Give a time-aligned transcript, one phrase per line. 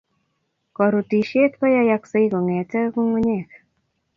[0.75, 3.49] Korutishet koyayakse kongete ngungunyek.